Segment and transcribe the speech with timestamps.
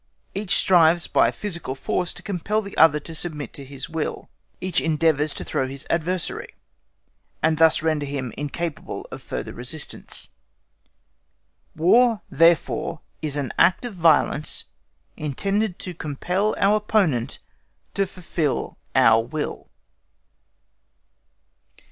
[0.33, 4.81] Each strives by physical force to compel the other to submit to his will: each
[4.81, 6.55] endeavours to throw his adversary,
[7.43, 10.29] and thus render him incapable of further resistance.
[11.77, 14.63] _War therefore is an act of violence
[15.17, 17.37] intended to compel our opponent
[17.93, 19.69] to fulfil our will.